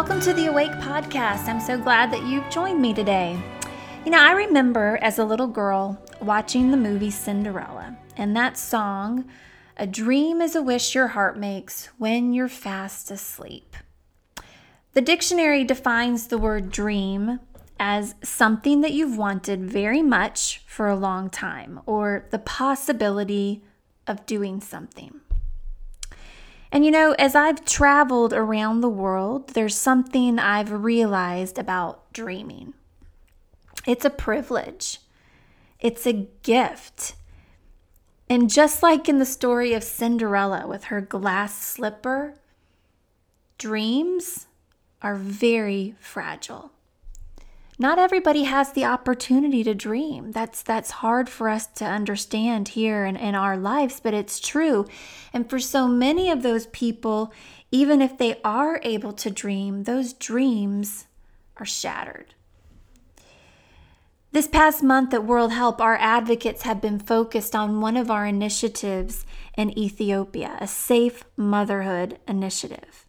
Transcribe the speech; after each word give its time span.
welcome 0.00 0.18
to 0.18 0.32
the 0.32 0.46
Awake 0.46 0.72
Podcast. 0.80 1.46
I'm 1.46 1.60
so 1.60 1.76
glad 1.76 2.10
that 2.10 2.24
you've 2.24 2.48
joined 2.48 2.80
me 2.80 2.94
today. 2.94 3.38
You 4.06 4.10
know, 4.10 4.18
I 4.18 4.32
remember 4.32 4.98
as 5.02 5.18
a 5.18 5.26
little 5.26 5.46
girl 5.46 6.02
watching 6.22 6.70
the 6.70 6.78
movie 6.78 7.10
Cinderella 7.10 7.98
and 8.16 8.34
that 8.34 8.56
song, 8.56 9.26
A 9.76 9.86
Dream 9.86 10.40
is 10.40 10.56
a 10.56 10.62
Wish 10.62 10.94
Your 10.94 11.08
Heart 11.08 11.38
Makes 11.38 11.88
When 11.98 12.32
You're 12.32 12.48
Fast 12.48 13.10
Asleep. 13.10 13.76
The 14.94 15.02
dictionary 15.02 15.64
defines 15.64 16.28
the 16.28 16.38
word 16.38 16.72
dream 16.72 17.38
as 17.78 18.14
something 18.24 18.80
that 18.80 18.94
you've 18.94 19.18
wanted 19.18 19.70
very 19.70 20.00
much 20.00 20.62
for 20.66 20.88
a 20.88 20.96
long 20.96 21.28
time 21.28 21.78
or 21.84 22.24
the 22.30 22.38
possibility 22.38 23.62
of 24.06 24.24
doing 24.24 24.62
something. 24.62 25.20
And 26.72 26.84
you 26.84 26.90
know, 26.90 27.12
as 27.18 27.34
I've 27.34 27.64
traveled 27.64 28.32
around 28.32 28.80
the 28.80 28.88
world, 28.88 29.50
there's 29.50 29.76
something 29.76 30.38
I've 30.38 30.70
realized 30.70 31.58
about 31.58 32.12
dreaming. 32.12 32.74
It's 33.86 34.04
a 34.04 34.10
privilege, 34.10 35.00
it's 35.80 36.06
a 36.06 36.28
gift. 36.42 37.14
And 38.28 38.48
just 38.48 38.82
like 38.82 39.08
in 39.08 39.18
the 39.18 39.26
story 39.26 39.74
of 39.74 39.82
Cinderella 39.82 40.66
with 40.68 40.84
her 40.84 41.00
glass 41.00 41.60
slipper, 41.60 42.34
dreams 43.58 44.46
are 45.02 45.16
very 45.16 45.96
fragile 45.98 46.70
not 47.80 47.98
everybody 47.98 48.42
has 48.42 48.72
the 48.72 48.84
opportunity 48.84 49.64
to 49.64 49.74
dream. 49.74 50.32
That's 50.32 50.62
that's 50.62 50.90
hard 50.90 51.30
for 51.30 51.48
us 51.48 51.66
to 51.66 51.84
understand 51.86 52.68
here 52.68 53.06
in, 53.06 53.16
in 53.16 53.34
our 53.34 53.56
lives, 53.56 54.00
but 54.00 54.12
it's 54.12 54.38
true. 54.38 54.86
And 55.32 55.48
for 55.48 55.58
so 55.58 55.88
many 55.88 56.30
of 56.30 56.42
those 56.42 56.66
people, 56.66 57.32
even 57.70 58.02
if 58.02 58.18
they 58.18 58.38
are 58.44 58.82
able 58.84 59.14
to 59.14 59.30
dream, 59.30 59.84
those 59.84 60.12
dreams 60.12 61.06
are 61.56 61.64
shattered. 61.64 62.34
This 64.30 64.46
past 64.46 64.82
month 64.82 65.14
at 65.14 65.24
World 65.24 65.52
Help, 65.52 65.80
our 65.80 65.96
advocates 65.96 66.62
have 66.62 66.82
been 66.82 66.98
focused 66.98 67.56
on 67.56 67.80
one 67.80 67.96
of 67.96 68.10
our 68.10 68.26
initiatives 68.26 69.24
in 69.56 69.76
Ethiopia, 69.78 70.58
a 70.60 70.66
safe 70.66 71.24
motherhood 71.34 72.18
initiative. 72.28 73.06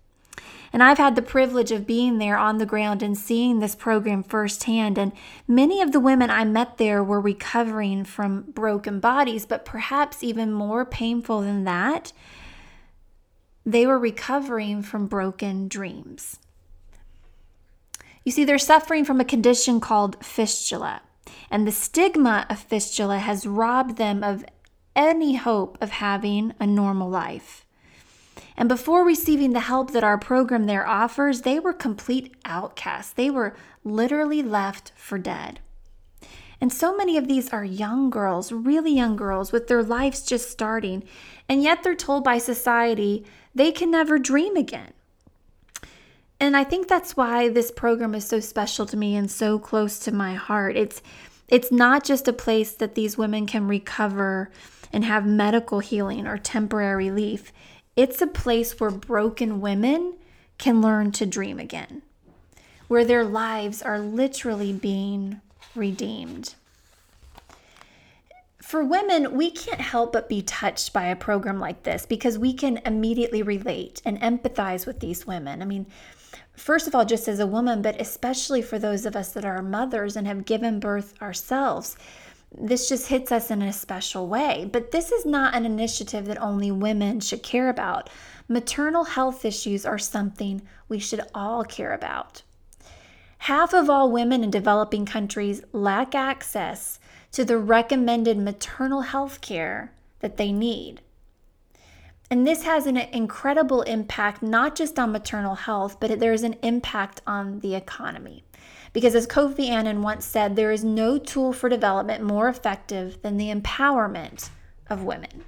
And 0.74 0.82
I've 0.82 0.98
had 0.98 1.16
the 1.16 1.22
privilege 1.22 1.72
of 1.72 1.86
being 1.86 2.18
there 2.18 2.38
on 2.38 2.58
the 2.58 2.66
ground 2.66 3.04
and 3.04 3.18
seeing 3.18 3.60
this 3.60 3.76
program 3.76 4.24
firsthand. 4.24 4.98
And 4.98 5.12
many 5.48 5.82
of 5.82 5.92
the 5.92 6.00
women 6.00 6.30
I 6.30 6.46
met 6.46 6.78
there 6.78 7.04
were 7.04 7.20
recovering 7.20 8.06
from 8.06 8.44
broken 8.44 9.00
bodies, 9.00 9.46
but 9.46 9.66
perhaps 9.66 10.24
even 10.24 10.52
more 10.54 10.86
painful 10.86 11.42
than 11.42 11.66
that, 11.66 12.14
they 13.66 13.86
were 13.86 14.00
recovering 14.00 14.82
from 14.82 15.08
broken 15.08 15.68
dreams. 15.68 16.40
You 18.24 18.32
see, 18.32 18.44
they're 18.44 18.58
suffering 18.58 19.04
from 19.04 19.20
a 19.20 19.26
condition 19.26 19.80
called 19.80 20.24
fistula, 20.24 21.02
and 21.50 21.68
the 21.68 21.72
stigma 21.72 22.46
of 22.50 22.60
fistula 22.60 23.18
has 23.18 23.48
robbed 23.48 23.98
them 23.98 24.24
of 24.24 24.46
any 24.96 25.36
hope 25.36 25.78
of 25.82 25.90
having 25.90 26.54
a 26.60 26.68
normal 26.68 27.10
life. 27.10 27.66
And 28.58 28.68
before 28.70 29.06
receiving 29.06 29.54
the 29.54 29.62
help 29.62 29.92
that 29.92 30.04
our 30.04 30.18
program 30.18 30.66
there 30.66 30.88
offers, 30.88 31.42
they 31.42 31.60
were 31.60 31.74
complete 31.74 32.36
outcasts. 32.46 33.14
They 33.14 33.30
were 33.30 33.56
literally 33.84 34.44
left 34.44 34.92
for 34.96 35.18
dead. 35.18 35.60
And 36.60 36.72
so 36.72 36.96
many 36.96 37.18
of 37.18 37.28
these 37.28 37.50
are 37.50 37.66
young 37.66 38.12
girls, 38.12 38.52
really 38.52 38.94
young 38.94 39.16
girls, 39.16 39.52
with 39.52 39.68
their 39.68 39.82
lives 39.82 40.22
just 40.22 40.52
starting. 40.52 41.04
And 41.50 41.64
yet 41.64 41.82
they're 41.82 41.96
told 41.96 42.24
by 42.24 42.38
society 42.38 43.26
they 43.56 43.72
can 43.72 43.90
never 43.90 44.20
dream 44.20 44.56
again. 44.56 44.94
And 46.40 46.56
I 46.56 46.64
think 46.64 46.88
that's 46.88 47.18
why 47.18 47.50
this 47.50 47.72
program 47.72 48.16
is 48.16 48.28
so 48.28 48.40
special 48.40 48.86
to 48.88 48.98
me 48.98 49.16
and 49.16 49.30
so 49.30 49.60
close 49.60 50.00
to 50.00 50.12
my 50.12 50.36
heart. 50.36 50.76
It's 50.76 51.02
it's 51.48 51.72
not 51.72 52.06
just 52.06 52.28
a 52.28 52.34
place 52.34 52.72
that 52.72 52.96
these 52.96 53.18
women 53.18 53.46
can 53.46 53.68
recover 53.68 54.50
and 54.94 55.04
have 55.04 55.26
medical 55.26 55.80
healing 55.80 56.26
or 56.26 56.38
temporary 56.38 57.10
relief. 57.10 57.52
It's 57.96 58.22
a 58.22 58.28
place 58.28 58.80
where 58.80 58.90
broken 58.90 59.60
women 59.60 60.16
can 60.58 60.82
learn 60.82 61.12
to 61.14 61.26
dream 61.26 61.60
again, 61.60 62.04
where 62.88 63.04
their 63.04 63.26
lives 63.26 63.82
are 63.82 64.00
literally 64.00 64.72
being 64.72 65.42
redeemed. 65.76 66.56
For 68.62 68.86
women, 68.86 69.36
we 69.36 69.52
can't 69.52 69.82
help 69.82 70.14
but 70.14 70.30
be 70.30 70.42
touched 70.42 70.94
by 70.94 71.06
a 71.06 71.16
program 71.16 71.60
like 71.60 71.84
this 71.84 72.06
because 72.06 72.40
we 72.40 72.54
can 72.54 72.78
immediately 72.86 73.44
relate 73.44 74.02
and 74.06 74.22
empathize 74.22 74.88
with 74.88 75.02
these 75.02 75.28
women. 75.28 75.62
I 75.62 75.66
mean, 75.66 75.86
first 76.56 76.88
of 76.88 76.96
all, 76.96 77.04
just 77.04 77.28
as 77.28 77.40
a 77.40 77.48
woman, 77.48 77.82
but 77.82 78.00
especially 78.00 78.62
for 78.62 78.80
those 78.80 79.06
of 79.06 79.18
us 79.18 79.34
that 79.34 79.44
are 79.44 79.62
mothers 79.62 80.16
and 80.16 80.26
have 80.26 80.46
given 80.46 80.80
birth 80.80 81.22
ourselves 81.22 81.98
this 82.58 82.90
just 82.90 83.08
hits 83.08 83.32
us 83.32 83.50
in 83.50 83.62
a 83.62 83.72
special 83.72 84.28
way. 84.28 84.70
But 84.72 84.92
this 84.92 85.12
is 85.12 85.26
not 85.26 85.56
an 85.56 85.66
initiative 85.66 86.26
that 86.26 86.42
only 86.42 86.72
women 86.72 87.20
should 87.20 87.44
care 87.44 87.70
about. 87.70 88.10
Maternal 88.48 89.06
health 89.06 89.46
issues 89.46 89.86
are 89.86 89.98
something 89.98 90.62
we 90.90 91.00
should 91.00 91.22
all 91.34 91.64
care 91.64 91.94
about. 91.94 92.44
Half 93.46 93.74
of 93.74 93.90
all 93.90 94.12
women 94.12 94.44
in 94.44 94.52
developing 94.52 95.06
countries 95.06 95.64
lack 95.72 96.14
access 96.14 97.00
to 97.32 97.46
the 97.46 97.58
recommended 97.58 98.38
maternal 98.38 99.02
health 99.02 99.42
care 99.42 99.94
that 100.20 100.38
they 100.38 100.52
need. 100.52 101.02
And 102.32 102.48
this 102.48 102.64
has 102.64 102.88
an 102.88 102.96
incredible 102.96 103.82
impact 103.82 104.42
not 104.42 104.74
just 104.74 104.98
on 104.98 105.12
maternal 105.12 105.56
health, 105.56 105.98
but 106.00 106.18
there's 106.18 106.44
an 106.44 106.56
impact 106.64 107.22
on 107.28 107.60
the 107.60 107.76
economy. 107.76 108.46
Because 108.94 109.16
as 109.16 109.28
Kofi 109.28 109.68
Annan 109.68 110.02
once 110.02 110.24
said, 110.24 110.56
there 110.56 110.72
is 110.72 110.82
no 110.82 111.18
tool 111.18 111.52
for 111.52 111.68
development 111.68 112.24
more 112.24 112.48
effective 112.48 113.22
than 113.22 113.36
the 113.36 113.54
empowerment 113.54 114.50
of 114.90 115.04
women. 115.04 115.44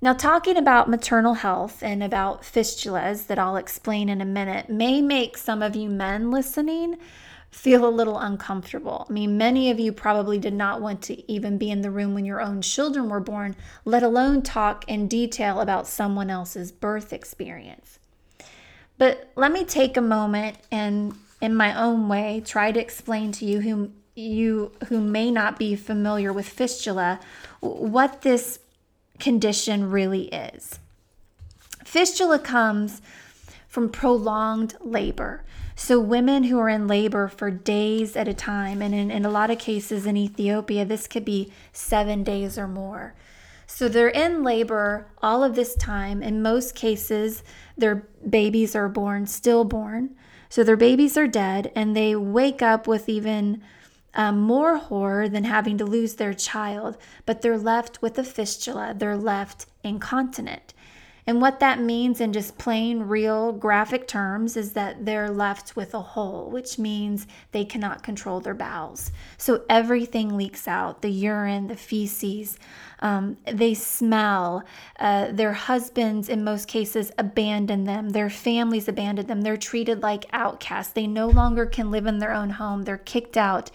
Now, 0.00 0.12
talking 0.12 0.56
about 0.56 0.88
maternal 0.88 1.34
health 1.34 1.82
and 1.82 2.04
about 2.04 2.42
fistulas 2.42 3.26
that 3.26 3.38
I'll 3.38 3.56
explain 3.56 4.08
in 4.08 4.20
a 4.20 4.26
minute 4.26 4.68
may 4.68 5.02
make 5.02 5.36
some 5.36 5.60
of 5.60 5.74
you 5.74 5.88
men 5.88 6.30
listening 6.30 6.98
feel 7.54 7.86
a 7.86 7.88
little 7.88 8.18
uncomfortable. 8.18 9.06
I 9.08 9.12
mean, 9.12 9.38
many 9.38 9.70
of 9.70 9.78
you 9.78 9.92
probably 9.92 10.38
did 10.38 10.52
not 10.52 10.82
want 10.82 11.00
to 11.02 11.32
even 11.32 11.56
be 11.56 11.70
in 11.70 11.82
the 11.82 11.90
room 11.90 12.12
when 12.12 12.24
your 12.24 12.40
own 12.40 12.60
children 12.60 13.08
were 13.08 13.20
born, 13.20 13.54
let 13.84 14.02
alone 14.02 14.42
talk 14.42 14.84
in 14.88 15.06
detail 15.06 15.60
about 15.60 15.86
someone 15.86 16.30
else's 16.30 16.72
birth 16.72 17.12
experience. 17.12 18.00
But 18.98 19.30
let 19.36 19.52
me 19.52 19.64
take 19.64 19.96
a 19.96 20.02
moment 20.02 20.58
and 20.72 21.14
in 21.40 21.54
my 21.54 21.80
own 21.80 22.08
way 22.08 22.42
try 22.44 22.72
to 22.72 22.80
explain 22.80 23.30
to 23.32 23.44
you 23.44 23.60
who 23.60 23.92
you 24.16 24.72
who 24.88 25.00
may 25.00 25.30
not 25.30 25.58
be 25.58 25.76
familiar 25.76 26.32
with 26.32 26.48
fistula 26.48 27.20
what 27.60 28.22
this 28.22 28.58
condition 29.20 29.90
really 29.90 30.24
is. 30.24 30.80
Fistula 31.84 32.40
comes 32.40 33.00
from 33.68 33.88
prolonged 33.88 34.74
labor. 34.80 35.44
So, 35.76 35.98
women 35.98 36.44
who 36.44 36.58
are 36.58 36.68
in 36.68 36.86
labor 36.86 37.28
for 37.28 37.50
days 37.50 38.16
at 38.16 38.28
a 38.28 38.34
time, 38.34 38.80
and 38.80 38.94
in, 38.94 39.10
in 39.10 39.24
a 39.24 39.30
lot 39.30 39.50
of 39.50 39.58
cases 39.58 40.06
in 40.06 40.16
Ethiopia, 40.16 40.84
this 40.84 41.06
could 41.06 41.24
be 41.24 41.52
seven 41.72 42.22
days 42.22 42.56
or 42.56 42.68
more. 42.68 43.14
So, 43.66 43.88
they're 43.88 44.08
in 44.08 44.44
labor 44.44 45.08
all 45.20 45.42
of 45.42 45.56
this 45.56 45.74
time. 45.74 46.22
In 46.22 46.42
most 46.42 46.74
cases, 46.74 47.42
their 47.76 48.06
babies 48.28 48.76
are 48.76 48.88
born 48.88 49.26
stillborn. 49.26 50.14
So 50.54 50.62
their 50.62 50.76
babies 50.76 51.16
are 51.16 51.26
dead, 51.26 51.72
and 51.74 51.96
they 51.96 52.14
wake 52.14 52.62
up 52.62 52.86
with 52.86 53.08
even 53.08 53.60
um, 54.14 54.40
more 54.40 54.76
horror 54.76 55.28
than 55.28 55.42
having 55.42 55.78
to 55.78 55.84
lose 55.84 56.14
their 56.14 56.34
child, 56.34 56.96
but 57.26 57.42
they're 57.42 57.58
left 57.58 58.00
with 58.00 58.18
a 58.18 58.22
fistula. 58.22 58.94
They're 58.96 59.16
left 59.16 59.66
incontinent. 59.82 60.73
And 61.26 61.40
what 61.40 61.60
that 61.60 61.80
means 61.80 62.20
in 62.20 62.34
just 62.34 62.58
plain, 62.58 63.04
real, 63.04 63.52
graphic 63.52 64.06
terms 64.06 64.56
is 64.56 64.74
that 64.74 65.06
they're 65.06 65.30
left 65.30 65.74
with 65.74 65.94
a 65.94 66.00
hole, 66.00 66.50
which 66.50 66.78
means 66.78 67.26
they 67.52 67.64
cannot 67.64 68.02
control 68.02 68.40
their 68.40 68.54
bowels. 68.54 69.10
So 69.38 69.64
everything 69.70 70.36
leaks 70.36 70.68
out 70.68 71.00
the 71.00 71.10
urine, 71.10 71.68
the 71.68 71.76
feces, 71.76 72.58
um, 73.00 73.36
they 73.44 73.74
smell. 73.74 74.64
Uh, 74.98 75.30
their 75.30 75.52
husbands, 75.52 76.28
in 76.28 76.44
most 76.44 76.68
cases, 76.68 77.12
abandon 77.18 77.84
them. 77.84 78.10
Their 78.10 78.30
families 78.30 78.88
abandon 78.88 79.26
them. 79.26 79.42
They're 79.42 79.56
treated 79.56 80.02
like 80.02 80.24
outcasts. 80.32 80.92
They 80.92 81.06
no 81.06 81.28
longer 81.28 81.66
can 81.66 81.90
live 81.90 82.06
in 82.06 82.18
their 82.18 82.32
own 82.32 82.50
home. 82.50 82.82
They're 82.82 82.98
kicked 82.98 83.36
out. 83.36 83.70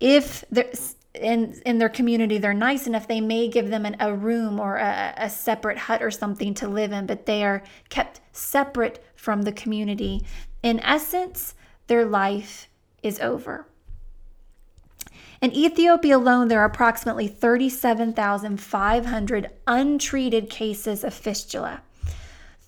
If 0.00 0.44
there's 0.50 0.94
in 1.18 1.60
in 1.66 1.78
their 1.78 1.88
community 1.88 2.38
they're 2.38 2.54
nice 2.54 2.86
enough 2.86 3.08
they 3.08 3.20
may 3.20 3.48
give 3.48 3.70
them 3.70 3.84
an, 3.84 3.96
a 4.00 4.14
room 4.14 4.60
or 4.60 4.76
a, 4.76 5.14
a 5.16 5.30
separate 5.30 5.78
hut 5.78 6.02
or 6.02 6.10
something 6.10 6.54
to 6.54 6.68
live 6.68 6.92
in 6.92 7.06
but 7.06 7.26
they 7.26 7.44
are 7.44 7.62
kept 7.88 8.20
separate 8.32 9.04
from 9.14 9.42
the 9.42 9.52
community 9.52 10.24
in 10.62 10.80
essence 10.80 11.54
their 11.86 12.04
life 12.04 12.68
is 13.02 13.18
over 13.20 13.66
in 15.40 15.52
Ethiopia 15.52 16.16
alone, 16.16 16.48
there 16.48 16.58
are 16.60 16.64
approximately 16.64 17.28
37,500 17.28 19.50
untreated 19.68 20.50
cases 20.50 21.04
of 21.04 21.14
fistula, 21.14 21.82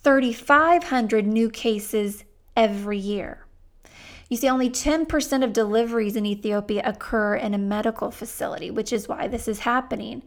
3,500 0.05 1.27
new 1.27 1.51
cases 1.51 2.23
every 2.57 2.99
year. 2.99 3.45
You 4.31 4.37
see, 4.37 4.49
only 4.49 4.71
10% 4.71 5.45
of 5.45 5.53
deliveries 5.53 6.15
in 6.15 6.25
Ethiopia 6.25 6.83
occur 6.85 7.35
in 7.35 7.53
a 7.53 7.59
medical 7.59 8.13
facility, 8.13 8.71
which 8.71 8.93
is 8.93 9.09
why 9.09 9.27
this 9.27 9.49
is 9.49 9.59
happening. 9.61 10.23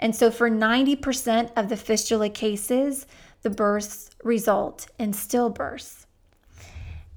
And 0.00 0.16
so, 0.16 0.30
for 0.30 0.50
90% 0.50 1.50
of 1.54 1.68
the 1.68 1.76
fistula 1.76 2.30
cases, 2.30 3.06
the 3.42 3.50
births 3.50 4.08
result 4.24 4.86
in 4.98 5.12
stillbirths. 5.12 6.06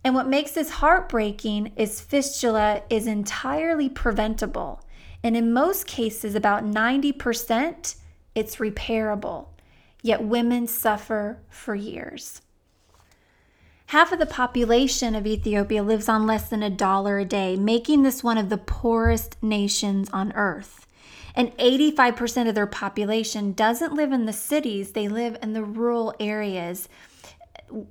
And 0.04 0.14
what 0.14 0.28
makes 0.28 0.52
this 0.52 0.70
heartbreaking 0.70 1.72
is 1.78 2.02
fistula 2.02 2.84
is 2.90 3.08
entirely 3.08 3.88
preventable. 3.88 4.82
And 5.24 5.38
in 5.38 5.54
most 5.54 5.88
cases, 5.88 6.36
about 6.36 6.66
90%, 6.66 7.96
it's 8.36 8.58
repairable. 8.58 9.48
Yet 10.04 10.22
women 10.22 10.68
suffer 10.68 11.40
for 11.50 11.74
years. 11.74 12.42
Half 13.88 14.12
of 14.12 14.20
the 14.20 14.26
population 14.26 15.14
of 15.14 15.28
Ethiopia 15.28 15.84
lives 15.84 16.10
on 16.10 16.26
less 16.26 16.50
than 16.50 16.64
a 16.64 16.70
dollar 16.70 17.20
a 17.20 17.26
day, 17.26 17.56
making 17.56 18.02
this 18.02 18.24
one 18.24 18.38
of 18.38 18.50
the 18.50 18.58
poorest 18.58 19.42
nations 19.44 20.10
on 20.12 20.34
earth. 20.34 20.88
And 21.36 21.56
85% 21.58 22.50
of 22.50 22.56
their 22.56 22.66
population 22.66 23.52
doesn't 23.54 23.94
live 23.94 24.12
in 24.12 24.26
the 24.26 24.34
cities, 24.34 24.94
they 24.94 25.08
live 25.08 25.38
in 25.44 25.54
the 25.54 25.64
rural 25.64 26.16
areas 26.20 26.90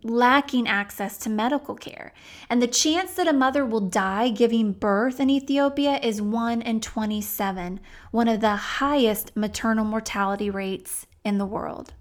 lacking 0.03 0.69
access 0.69 1.19
to 1.19 1.31
medical 1.31 1.75
care. 1.75 2.13
And 2.49 2.61
the 2.63 2.67
chance 2.67 3.15
that 3.15 3.29
a 3.29 3.33
mother 3.33 3.65
will 3.65 3.81
die 3.81 4.31
giving 4.31 4.73
birth 4.73 5.21
in 5.21 5.31
Ethiopia 5.31 5.99
is 6.03 6.23
1 6.23 6.63
in 6.63 6.81
27, 6.81 7.81
one 8.11 8.29
of 8.29 8.41
the 8.41 8.57
highest 8.57 9.37
maternal 9.37 9.85
mortality 9.85 10.51
rates 10.51 11.07
in 11.25 11.39
the 11.39 11.47
world. 11.47 11.93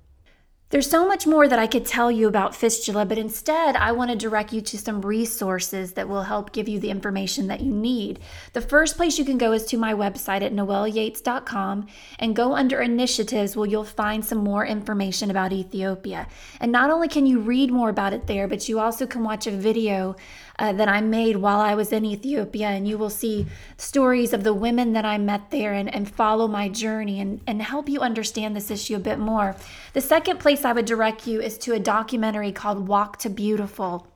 There's 0.73 0.89
so 0.89 1.07
much 1.07 1.27
more 1.27 1.47
that 1.47 1.59
I 1.59 1.67
could 1.67 1.85
tell 1.85 2.11
you 2.11 2.27
about 2.27 2.55
fistula, 2.55 3.05
but 3.05 3.19
instead, 3.19 3.75
I 3.75 3.91
want 3.91 4.09
to 4.09 4.17
direct 4.17 4.51
you 4.51 4.59
to 4.61 4.77
some 4.79 5.03
resources 5.03 5.93
that 5.93 6.09
will 6.09 6.23
help 6.23 6.51
give 6.51 6.67
you 6.67 6.79
the 6.79 6.89
information 6.89 7.45
that 7.45 7.61
you 7.61 7.71
need. 7.71 8.19
The 8.53 8.61
first 8.61 8.97
place 8.97 9.19
you 9.19 9.23
can 9.23 9.37
go 9.37 9.51
is 9.51 9.65
to 9.65 9.77
my 9.77 9.93
website 9.93 10.41
at 10.41 10.51
noelleyates.com 10.51 11.85
and 12.17 12.35
go 12.35 12.55
under 12.55 12.81
initiatives 12.81 13.55
where 13.55 13.69
you'll 13.69 13.83
find 13.83 14.25
some 14.25 14.39
more 14.39 14.65
information 14.65 15.29
about 15.29 15.53
Ethiopia. 15.53 16.27
And 16.59 16.71
not 16.71 16.89
only 16.89 17.07
can 17.07 17.27
you 17.27 17.39
read 17.39 17.69
more 17.71 17.89
about 17.89 18.13
it 18.13 18.25
there, 18.25 18.47
but 18.47 18.67
you 18.67 18.79
also 18.79 19.05
can 19.05 19.23
watch 19.23 19.45
a 19.45 19.51
video 19.51 20.15
uh, 20.59 20.73
that 20.73 20.87
I 20.87 21.01
made 21.01 21.37
while 21.37 21.59
I 21.59 21.75
was 21.75 21.91
in 21.91 22.05
Ethiopia. 22.05 22.67
And 22.67 22.87
you 22.87 22.97
will 22.97 23.09
see 23.09 23.47
stories 23.77 24.33
of 24.33 24.43
the 24.43 24.53
women 24.53 24.93
that 24.93 25.05
I 25.05 25.17
met 25.17 25.51
there 25.51 25.73
and, 25.73 25.93
and 25.93 26.09
follow 26.09 26.47
my 26.47 26.69
journey 26.69 27.19
and, 27.19 27.41
and 27.47 27.61
help 27.61 27.89
you 27.89 28.01
understand 28.01 28.55
this 28.55 28.71
issue 28.71 28.95
a 28.95 28.99
bit 28.99 29.19
more. 29.19 29.55
The 29.93 30.01
second 30.01 30.39
place 30.39 30.65
I 30.65 30.73
would 30.73 30.85
direct 30.85 31.27
you 31.27 31.41
is 31.41 31.57
to 31.59 31.73
a 31.73 31.79
documentary 31.79 32.51
called 32.51 32.87
Walk 32.87 33.17
to 33.19 33.29
Beautiful. 33.29 34.07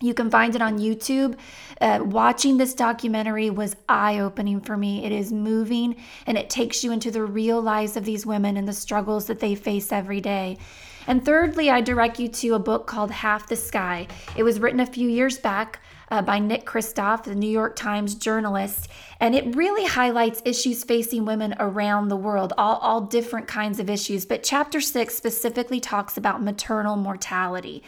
You 0.00 0.12
can 0.12 0.28
find 0.28 0.54
it 0.54 0.60
on 0.60 0.78
YouTube. 0.78 1.38
Uh, 1.80 2.00
watching 2.02 2.58
this 2.58 2.74
documentary 2.74 3.48
was 3.48 3.76
eye 3.88 4.18
opening 4.18 4.60
for 4.60 4.76
me. 4.76 5.04
It 5.04 5.12
is 5.12 5.32
moving 5.32 5.96
and 6.26 6.36
it 6.36 6.50
takes 6.50 6.82
you 6.82 6.92
into 6.92 7.10
the 7.10 7.24
real 7.24 7.62
lives 7.62 7.96
of 7.96 8.04
these 8.04 8.26
women 8.26 8.56
and 8.56 8.66
the 8.66 8.72
struggles 8.72 9.26
that 9.26 9.40
they 9.40 9.54
face 9.54 9.92
every 9.92 10.20
day. 10.20 10.58
And 11.06 11.24
thirdly, 11.24 11.70
I 11.70 11.80
direct 11.80 12.18
you 12.18 12.28
to 12.28 12.54
a 12.54 12.58
book 12.58 12.86
called 12.86 13.10
Half 13.10 13.48
the 13.48 13.56
Sky. 13.56 14.08
It 14.36 14.42
was 14.42 14.60
written 14.60 14.80
a 14.80 14.86
few 14.86 15.08
years 15.08 15.38
back 15.38 15.80
uh, 16.10 16.22
by 16.22 16.38
Nick 16.38 16.64
Kristof, 16.64 17.24
the 17.24 17.34
New 17.34 17.50
York 17.50 17.76
Times 17.76 18.14
journalist, 18.14 18.88
and 19.20 19.34
it 19.34 19.56
really 19.56 19.86
highlights 19.86 20.42
issues 20.44 20.84
facing 20.84 21.24
women 21.24 21.54
around 21.58 22.08
the 22.08 22.16
world, 22.16 22.52
all, 22.58 22.76
all 22.76 23.00
different 23.00 23.48
kinds 23.48 23.80
of 23.80 23.90
issues. 23.90 24.26
But 24.26 24.42
chapter 24.42 24.80
six 24.80 25.14
specifically 25.14 25.80
talks 25.80 26.16
about 26.16 26.42
maternal 26.42 26.96
mortality. 26.96 27.82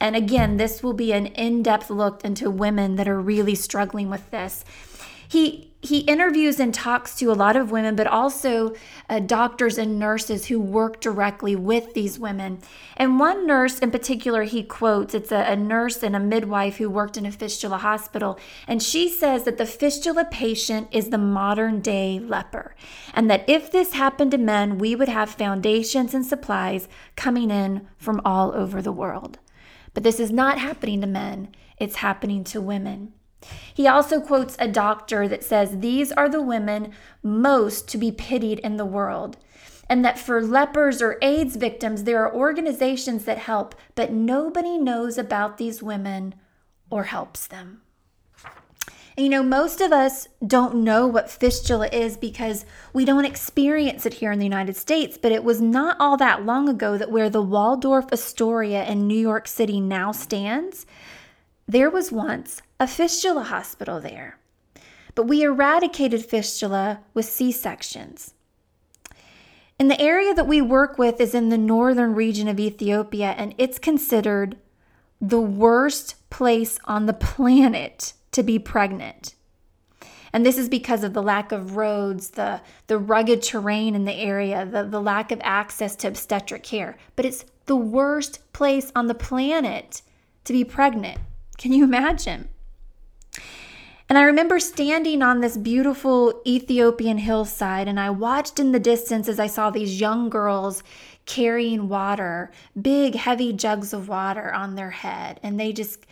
And 0.00 0.16
again, 0.16 0.56
this 0.56 0.82
will 0.82 0.92
be 0.92 1.12
an 1.12 1.26
in 1.26 1.62
depth 1.62 1.90
look 1.90 2.24
into 2.24 2.50
women 2.50 2.96
that 2.96 3.08
are 3.08 3.20
really 3.20 3.54
struggling 3.54 4.08
with 4.10 4.30
this. 4.30 4.64
He 5.28 5.68
he 5.80 5.98
interviews 6.00 6.58
and 6.58 6.74
talks 6.74 7.14
to 7.14 7.30
a 7.30 7.34
lot 7.34 7.54
of 7.54 7.70
women, 7.70 7.94
but 7.94 8.08
also 8.08 8.74
uh, 9.08 9.20
doctors 9.20 9.78
and 9.78 9.96
nurses 9.96 10.46
who 10.46 10.58
work 10.58 11.00
directly 11.00 11.54
with 11.54 11.94
these 11.94 12.18
women. 12.18 12.58
And 12.96 13.20
one 13.20 13.46
nurse 13.46 13.78
in 13.78 13.92
particular, 13.92 14.42
he 14.42 14.64
quotes 14.64 15.14
it's 15.14 15.30
a, 15.30 15.52
a 15.52 15.54
nurse 15.54 16.02
and 16.02 16.16
a 16.16 16.20
midwife 16.20 16.78
who 16.78 16.90
worked 16.90 17.16
in 17.16 17.24
a 17.26 17.30
fistula 17.30 17.78
hospital. 17.78 18.40
And 18.66 18.82
she 18.82 19.08
says 19.08 19.44
that 19.44 19.56
the 19.56 19.66
fistula 19.66 20.24
patient 20.24 20.88
is 20.90 21.10
the 21.10 21.18
modern 21.18 21.80
day 21.80 22.18
leper. 22.18 22.74
And 23.14 23.30
that 23.30 23.48
if 23.48 23.70
this 23.70 23.92
happened 23.92 24.32
to 24.32 24.38
men, 24.38 24.78
we 24.78 24.96
would 24.96 25.08
have 25.08 25.30
foundations 25.30 26.12
and 26.12 26.26
supplies 26.26 26.88
coming 27.14 27.52
in 27.52 27.86
from 27.98 28.20
all 28.24 28.52
over 28.52 28.82
the 28.82 28.92
world. 28.92 29.38
But 29.94 30.02
this 30.02 30.18
is 30.18 30.32
not 30.32 30.58
happening 30.58 31.00
to 31.02 31.06
men, 31.06 31.54
it's 31.78 31.96
happening 31.96 32.42
to 32.44 32.60
women. 32.60 33.12
He 33.72 33.86
also 33.86 34.20
quotes 34.20 34.56
a 34.58 34.68
doctor 34.68 35.28
that 35.28 35.44
says, 35.44 35.78
These 35.78 36.10
are 36.12 36.28
the 36.28 36.42
women 36.42 36.92
most 37.22 37.88
to 37.88 37.98
be 37.98 38.10
pitied 38.10 38.58
in 38.60 38.76
the 38.76 38.84
world. 38.84 39.36
And 39.88 40.04
that 40.04 40.18
for 40.18 40.42
lepers 40.42 41.00
or 41.00 41.18
AIDS 41.22 41.56
victims, 41.56 42.04
there 42.04 42.22
are 42.22 42.34
organizations 42.34 43.24
that 43.24 43.38
help, 43.38 43.74
but 43.94 44.12
nobody 44.12 44.76
knows 44.76 45.16
about 45.16 45.56
these 45.56 45.82
women 45.82 46.34
or 46.90 47.04
helps 47.04 47.46
them. 47.46 47.82
And 49.16 49.24
you 49.24 49.30
know, 49.30 49.42
most 49.42 49.80
of 49.80 49.90
us 49.90 50.28
don't 50.46 50.76
know 50.76 51.06
what 51.08 51.30
fistula 51.30 51.88
is 51.88 52.16
because 52.16 52.64
we 52.92 53.04
don't 53.04 53.24
experience 53.24 54.06
it 54.06 54.14
here 54.14 54.30
in 54.30 54.38
the 54.38 54.44
United 54.44 54.76
States, 54.76 55.18
but 55.20 55.32
it 55.32 55.42
was 55.42 55.60
not 55.60 55.96
all 55.98 56.16
that 56.18 56.44
long 56.44 56.68
ago 56.68 56.96
that 56.96 57.10
where 57.10 57.28
the 57.28 57.42
Waldorf 57.42 58.12
Astoria 58.12 58.84
in 58.84 59.08
New 59.08 59.18
York 59.18 59.48
City 59.48 59.80
now 59.80 60.12
stands, 60.12 60.86
there 61.66 61.90
was 61.90 62.12
once 62.12 62.62
a 62.80 62.86
fistula 62.86 63.42
hospital 63.42 64.00
there, 64.00 64.38
but 65.14 65.24
we 65.24 65.42
eradicated 65.42 66.24
fistula 66.24 67.00
with 67.12 67.24
C 67.24 67.50
sections. 67.50 68.34
And 69.78 69.90
the 69.90 70.00
area 70.00 70.34
that 70.34 70.46
we 70.46 70.60
work 70.60 70.98
with 70.98 71.20
is 71.20 71.34
in 71.34 71.48
the 71.48 71.58
northern 71.58 72.14
region 72.14 72.48
of 72.48 72.60
Ethiopia, 72.60 73.34
and 73.36 73.54
it's 73.58 73.78
considered 73.78 74.56
the 75.20 75.40
worst 75.40 76.14
place 76.30 76.78
on 76.84 77.06
the 77.06 77.12
planet 77.14 78.12
to 78.32 78.42
be 78.42 78.58
pregnant. 78.58 79.34
And 80.32 80.44
this 80.44 80.58
is 80.58 80.68
because 80.68 81.04
of 81.04 81.14
the 81.14 81.22
lack 81.22 81.52
of 81.52 81.76
roads, 81.76 82.30
the, 82.30 82.60
the 82.86 82.98
rugged 82.98 83.42
terrain 83.42 83.94
in 83.94 84.04
the 84.04 84.14
area, 84.14 84.66
the, 84.66 84.84
the 84.84 85.00
lack 85.00 85.32
of 85.32 85.40
access 85.42 85.96
to 85.96 86.08
obstetric 86.08 86.62
care. 86.62 86.96
But 87.16 87.24
it's 87.24 87.44
the 87.66 87.76
worst 87.76 88.40
place 88.52 88.92
on 88.94 89.06
the 89.06 89.14
planet 89.14 90.02
to 90.44 90.52
be 90.52 90.64
pregnant. 90.64 91.18
Can 91.56 91.72
you 91.72 91.84
imagine? 91.84 92.48
And 94.08 94.16
I 94.16 94.22
remember 94.22 94.58
standing 94.58 95.20
on 95.20 95.40
this 95.40 95.58
beautiful 95.58 96.40
Ethiopian 96.46 97.18
hillside, 97.18 97.88
and 97.88 98.00
I 98.00 98.08
watched 98.08 98.58
in 98.58 98.72
the 98.72 98.80
distance 98.80 99.28
as 99.28 99.38
I 99.38 99.48
saw 99.48 99.68
these 99.68 100.00
young 100.00 100.30
girls 100.30 100.82
carrying 101.26 101.90
water, 101.90 102.50
big, 102.80 103.14
heavy 103.14 103.52
jugs 103.52 103.92
of 103.92 104.08
water 104.08 104.52
on 104.54 104.76
their 104.76 104.90
head. 104.90 105.38
And 105.42 105.60
they 105.60 105.74
just 105.74 106.06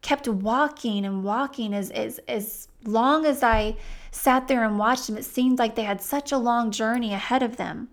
kept 0.00 0.26
walking 0.26 1.04
and 1.04 1.22
walking 1.22 1.74
as, 1.74 1.90
as, 1.90 2.18
as 2.26 2.68
long 2.84 3.26
as 3.26 3.42
I 3.42 3.76
sat 4.10 4.48
there 4.48 4.64
and 4.64 4.78
watched 4.78 5.06
them. 5.06 5.18
It 5.18 5.24
seemed 5.24 5.58
like 5.58 5.74
they 5.74 5.82
had 5.82 6.00
such 6.00 6.32
a 6.32 6.38
long 6.38 6.70
journey 6.70 7.12
ahead 7.12 7.42
of 7.42 7.58
them. 7.58 7.90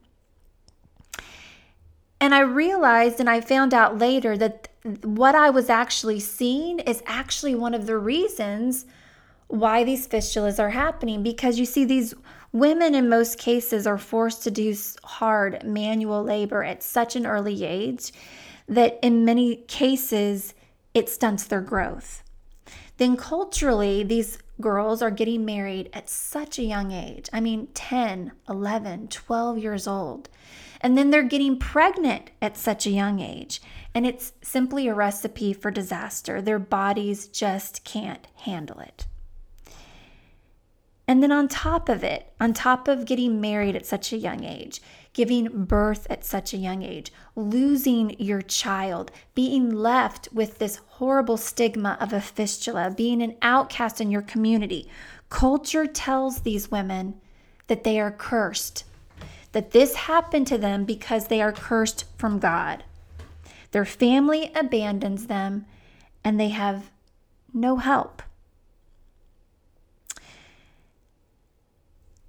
And 2.22 2.34
I 2.34 2.40
realized 2.40 3.20
and 3.20 3.30
I 3.30 3.42
found 3.42 3.74
out 3.74 3.98
later 3.98 4.38
that 4.38 4.70
what 5.04 5.36
I 5.36 5.50
was 5.50 5.70
actually 5.70 6.22
seeing 6.22 6.80
is 6.80 7.04
actually 7.06 7.56
one 7.56 7.74
of 7.74 7.88
the 7.88 7.98
reasons 7.98 8.86
why 9.50 9.84
these 9.84 10.08
fistulas 10.08 10.60
are 10.60 10.70
happening. 10.70 11.22
Because 11.22 11.60
you 11.60 11.66
see, 11.66 11.84
these 11.84 12.14
women 12.54 12.96
in 12.96 13.10
most 13.10 13.38
cases 13.38 13.86
are 13.86 13.98
forced 13.98 14.44
to 14.44 14.52
do 14.52 14.74
hard 15.04 15.64
manual 15.64 16.24
labor 16.24 16.64
at 16.64 16.82
such 16.82 17.16
an 17.16 17.26
early 17.26 17.66
age 17.66 18.14
that 18.68 19.00
in 19.02 19.26
many 19.26 19.58
cases 19.68 20.54
it 20.94 21.10
stunts 21.10 21.44
their 21.46 21.62
growth. 21.62 22.24
Then 22.98 23.18
culturally, 23.18 24.04
these 24.04 24.38
girls 24.62 25.02
are 25.02 25.12
getting 25.12 25.46
married 25.46 25.90
at 25.94 26.10
such 26.10 26.60
a 26.60 26.64
young 26.64 26.92
age. 26.92 27.30
I 27.32 27.40
mean, 27.40 27.68
10, 27.74 28.34
11, 28.48 29.08
12 29.08 29.58
years 29.58 29.88
old. 29.88 30.30
And 30.82 30.98
then 30.98 31.10
they're 31.10 31.24
getting 31.24 31.58
pregnant 31.58 32.30
at 32.42 32.58
such 32.58 32.86
a 32.86 32.92
young 32.92 33.20
age. 33.20 33.62
And 33.96 34.06
it's 34.06 34.34
simply 34.42 34.88
a 34.88 34.94
recipe 34.94 35.54
for 35.54 35.72
disaster. 35.72 36.42
Their 36.42 36.60
bodies 36.60 37.28
just 37.28 37.84
can't 37.84 38.28
handle 38.36 38.80
it. 38.80 39.08
And 41.10 41.24
then 41.24 41.32
on 41.32 41.48
top 41.48 41.90
of 41.90 42.04
it, 42.04 42.32
on 42.40 42.54
top 42.54 42.88
of 42.88 43.06
getting 43.06 43.42
married 43.42 43.76
at 43.76 43.88
such 43.88 44.14
a 44.14 44.18
young 44.18 44.44
age, 44.44 44.80
giving 45.12 45.66
birth 45.66 46.06
at 46.08 46.24
such 46.24 46.54
a 46.54 46.58
young 46.58 46.84
age, 46.84 47.12
losing 47.36 48.16
your 48.20 48.44
child, 48.44 49.10
being 49.34 49.72
left 49.72 50.30
with 50.32 50.60
this 50.60 50.80
horrible 50.88 51.36
stigma 51.36 51.98
of 52.00 52.14
a 52.14 52.22
fistula, 52.22 52.94
being 52.96 53.24
an 53.24 53.36
outcast 53.42 54.00
in 54.00 54.12
your 54.12 54.22
community, 54.22 54.88
culture 55.30 55.88
tells 55.88 56.42
these 56.42 56.70
women 56.70 57.20
that 57.66 57.84
they 57.84 58.00
are 58.00 58.12
cursed, 58.12 58.84
that 59.54 59.72
this 59.72 59.96
happened 59.96 60.46
to 60.46 60.60
them 60.60 60.86
because 60.86 61.26
they 61.26 61.42
are 61.42 61.52
cursed 61.52 62.06
from 62.20 62.38
God. 62.38 62.84
Their 63.72 63.84
family 63.84 64.52
abandons 64.54 65.26
them 65.26 65.66
and 66.24 66.40
they 66.40 66.50
have 66.50 66.92
no 67.52 67.78
help. 67.78 68.22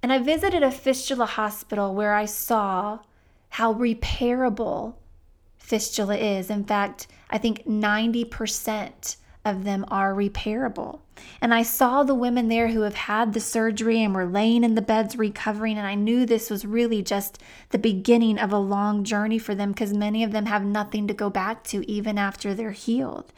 And 0.03 0.11
I 0.11 0.19
visited 0.19 0.63
a 0.63 0.71
fistula 0.71 1.25
hospital 1.25 1.93
where 1.93 2.13
I 2.13 2.25
saw 2.25 2.99
how 3.49 3.73
repairable 3.73 4.95
fistula 5.57 6.17
is. 6.17 6.49
In 6.49 6.63
fact, 6.63 7.07
I 7.29 7.37
think 7.37 7.65
90% 7.65 9.17
of 9.45 9.63
them 9.63 9.85
are 9.89 10.13
repairable. 10.13 10.99
And 11.39 11.53
I 11.53 11.63
saw 11.63 12.03
the 12.03 12.15
women 12.15 12.47
there 12.47 12.69
who 12.69 12.81
have 12.81 12.95
had 12.95 13.33
the 13.33 13.39
surgery 13.39 14.01
and 14.03 14.13
were 14.13 14.25
laying 14.25 14.63
in 14.63 14.75
the 14.75 14.81
beds 14.81 15.17
recovering. 15.17 15.77
And 15.77 15.85
I 15.85 15.95
knew 15.95 16.25
this 16.25 16.49
was 16.49 16.65
really 16.65 17.01
just 17.01 17.41
the 17.69 17.77
beginning 17.77 18.39
of 18.39 18.51
a 18.51 18.57
long 18.57 19.03
journey 19.03 19.37
for 19.37 19.53
them 19.53 19.71
because 19.71 19.93
many 19.93 20.23
of 20.23 20.31
them 20.31 20.47
have 20.47 20.63
nothing 20.63 21.07
to 21.07 21.13
go 21.13 21.29
back 21.29 21.63
to 21.65 21.89
even 21.89 22.17
after 22.17 22.53
they're 22.53 22.71
healed. 22.71 23.31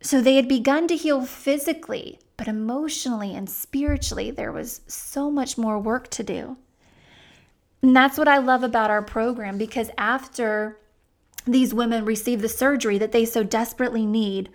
So 0.00 0.20
they 0.20 0.36
had 0.36 0.48
begun 0.48 0.86
to 0.88 0.96
heal 0.96 1.24
physically, 1.24 2.18
but 2.36 2.48
emotionally 2.48 3.34
and 3.34 3.48
spiritually, 3.48 4.30
there 4.30 4.52
was 4.52 4.80
so 4.86 5.30
much 5.30 5.56
more 5.56 5.78
work 5.78 6.08
to 6.10 6.22
do. 6.22 6.56
And 7.82 7.94
that's 7.94 8.18
what 8.18 8.28
I 8.28 8.38
love 8.38 8.62
about 8.62 8.90
our 8.90 9.02
program 9.02 9.58
because 9.58 9.90
after 9.98 10.78
these 11.46 11.74
women 11.74 12.04
receive 12.04 12.40
the 12.40 12.48
surgery 12.48 12.96
that 12.98 13.12
they 13.12 13.24
so 13.24 13.42
desperately 13.42 14.06
need, 14.06 14.48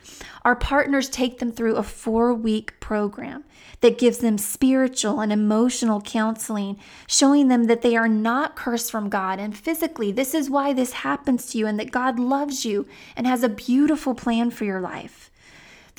our 0.43 0.55
partners 0.55 1.09
take 1.09 1.37
them 1.37 1.51
through 1.51 1.75
a 1.75 1.83
four 1.83 2.33
week 2.33 2.79
program 2.79 3.43
that 3.81 3.97
gives 3.97 4.17
them 4.17 4.37
spiritual 4.37 5.19
and 5.19 5.31
emotional 5.31 6.01
counseling, 6.01 6.79
showing 7.07 7.47
them 7.47 7.65
that 7.65 7.81
they 7.81 7.95
are 7.95 8.07
not 8.07 8.55
cursed 8.55 8.91
from 8.91 9.09
God. 9.09 9.39
And 9.39 9.55
physically, 9.55 10.11
this 10.11 10.33
is 10.33 10.49
why 10.49 10.73
this 10.73 10.93
happens 10.93 11.51
to 11.51 11.57
you, 11.57 11.67
and 11.67 11.79
that 11.79 11.91
God 11.91 12.19
loves 12.19 12.65
you 12.65 12.87
and 13.15 13.27
has 13.27 13.43
a 13.43 13.49
beautiful 13.49 14.15
plan 14.15 14.49
for 14.49 14.65
your 14.65 14.81
life. 14.81 15.28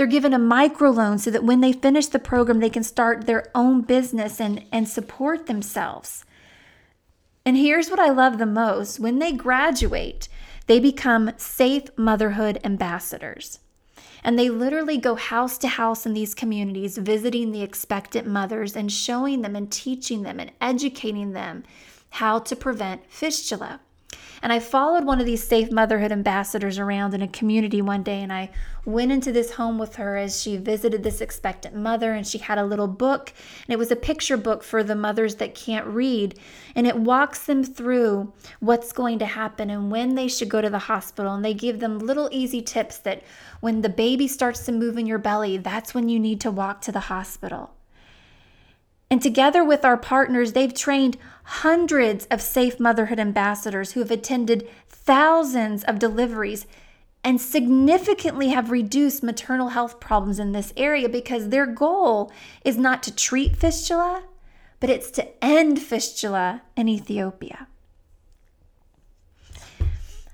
They're 0.01 0.07
given 0.07 0.33
a 0.33 0.39
microloan 0.39 1.21
so 1.21 1.31
that 1.31 1.45
when 1.45 1.61
they 1.61 1.75
finish 1.75 2.07
the 2.07 2.19
program, 2.19 2.61
they 2.61 2.71
can 2.71 2.83
start 2.83 3.27
their 3.27 3.51
own 3.55 3.83
business 3.83 4.41
and, 4.41 4.65
and 4.73 4.89
support 4.89 5.47
themselves. 5.47 6.25
And 7.45 7.55
here's 7.55 7.91
what 7.91 8.01
I 8.01 8.09
love 8.09 8.39
the 8.39 8.47
most 8.47 8.99
when 8.99 9.19
they 9.19 9.33
graduate, 9.33 10.31
they 10.69 10.81
become 10.81 11.33
safe 11.37 11.91
motherhood 11.99 12.61
ambassadors. 12.65 13.59
And 14.25 14.39
they 14.39 14.49
literally 14.49 14.97
go 14.97 15.17
house 15.17 15.59
to 15.59 15.69
house 15.69 16.07
in 16.07 16.15
these 16.15 16.35
communities, 16.35 16.97
visiting 16.97 17.53
the 17.53 17.61
expectant 17.61 18.27
mothers 18.27 18.77
and 18.77 18.91
showing 18.91 19.43
them 19.43 19.55
and 19.55 19.71
teaching 19.71 20.23
them 20.23 20.41
and 20.41 20.51
educating 20.63 21.33
them 21.33 21.63
how 22.09 22.39
to 22.39 22.57
prevent 22.57 23.05
fistula. 23.13 23.81
And 24.43 24.53
I 24.53 24.59
followed 24.59 25.05
one 25.05 25.21
of 25.21 25.27
these 25.27 25.47
safe 25.47 25.71
motherhood 25.71 26.13
ambassadors 26.13 26.79
around 26.79 27.13
in 27.13 27.21
a 27.21 27.29
community 27.29 27.83
one 27.83 28.03
day, 28.03 28.23
and 28.23 28.33
I 28.33 28.51
went 28.87 29.13
into 29.13 29.33
this 29.33 29.53
home 29.53 29.79
with 29.79 29.97
her 29.97 30.17
as 30.17 30.41
she 30.41 30.57
visited 30.57 31.03
this 31.03 31.21
expectant 31.21 31.77
mother. 31.77 32.13
And 32.13 32.27
she 32.27 32.39
had 32.39 32.57
a 32.57 32.65
little 32.65 32.89
book, 32.89 33.33
and 33.67 33.73
it 33.73 33.79
was 33.79 33.91
a 33.91 33.97
picture 33.97 34.39
book 34.39 34.63
for 34.63 34.83
the 34.83 34.95
mothers 34.95 35.37
that 35.37 35.55
can't 35.55 35.87
read. 35.87 36.39
And 36.75 36.87
it 36.87 36.97
walks 36.97 37.45
them 37.45 37.63
through 37.63 38.33
what's 38.61 38.93
going 38.93 39.19
to 39.19 39.27
happen 39.27 39.69
and 39.69 39.91
when 39.91 40.15
they 40.15 40.29
should 40.29 40.49
go 40.49 40.63
to 40.63 40.71
the 40.71 40.79
hospital. 40.79 41.35
And 41.35 41.45
they 41.45 41.55
give 41.55 41.81
them 41.81 41.99
little 41.99 42.29
easy 42.33 42.63
tips 42.63 42.99
that 42.99 43.23
when 43.61 43.83
the 43.83 43.89
baby 43.91 44.27
starts 44.27 44.65
to 44.67 44.73
move 44.73 44.97
in 44.97 45.07
your 45.07 45.19
belly, 45.19 45.59
that's 45.59 45.93
when 45.93 46.09
you 46.09 46.19
need 46.19 46.41
to 46.41 46.51
walk 46.51 46.81
to 46.83 46.93
the 46.93 47.01
hospital. 47.01 47.75
And 49.11 49.21
together 49.21 49.65
with 49.65 49.85
our 49.85 49.97
partners, 49.97 50.53
they've 50.53 50.73
trained 50.73 51.17
hundreds 51.43 52.27
of 52.27 52.41
safe 52.41 52.79
motherhood 52.79 53.19
ambassadors 53.19 53.93
who 53.93 54.01
have 54.01 54.11
attended 54.11 54.69
thousands 54.89 55.83
of 55.85 55.99
deliveries 55.99 56.67
and 57.25 57.41
significantly 57.41 58.49
have 58.49 58.71
reduced 58.71 59.23
maternal 59.23 59.71
health 59.71 60.01
problems 60.01 60.39
in 60.39 60.53
this 60.53 60.73
area 60.77 61.09
because 61.09 61.49
their 61.49 61.67
goal 61.67 62.31
is 62.65 62.79
not 62.79 63.03
to 63.03 63.15
treat 63.15 63.57
fistula, 63.57 64.23
but 64.79 64.89
it's 64.89 65.11
to 65.11 65.45
end 65.45 65.81
fistula 65.83 66.63
in 66.77 66.89
Ethiopia. 66.89 67.67